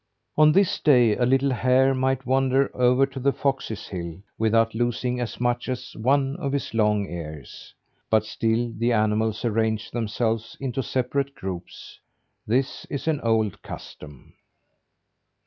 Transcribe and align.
On 0.35 0.51
this 0.51 0.79
day 0.79 1.15
a 1.15 1.27
little 1.27 1.51
hare 1.51 1.93
might 1.93 2.25
wander 2.25 2.75
over 2.75 3.05
to 3.05 3.19
the 3.19 3.31
foxes' 3.31 3.89
hill, 3.89 4.19
without 4.39 4.73
losing 4.73 5.19
as 5.19 5.39
much 5.39 5.69
as 5.69 5.95
one 5.95 6.35
of 6.37 6.53
his 6.53 6.73
long 6.73 7.05
ears. 7.05 7.75
But 8.09 8.25
still 8.25 8.73
the 8.75 8.93
animals 8.93 9.45
arrange 9.45 9.91
themselves 9.91 10.57
into 10.59 10.81
separate 10.81 11.35
groups. 11.35 11.99
This 12.47 12.85
is 12.89 13.07
an 13.07 13.21
old 13.21 13.61
custom. 13.61 14.33